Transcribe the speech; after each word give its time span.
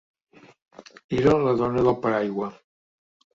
Era 1.17 1.35
la 1.43 1.53
dona 1.59 1.85
del 1.89 1.99
paraigua. 2.07 2.49